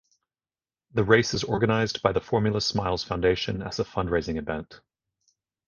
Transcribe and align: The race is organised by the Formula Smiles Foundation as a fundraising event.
The 0.95 1.03
race 1.03 1.35
is 1.35 1.43
organised 1.43 2.01
by 2.01 2.11
the 2.11 2.19
Formula 2.19 2.59
Smiles 2.59 3.03
Foundation 3.03 3.61
as 3.61 3.77
a 3.77 3.83
fundraising 3.83 4.39
event. 4.39 4.81